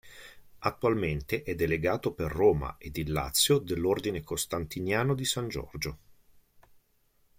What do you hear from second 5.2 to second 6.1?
San Giorgio.